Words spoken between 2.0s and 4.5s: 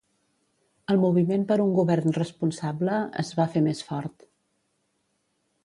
responsable es va fer més fort.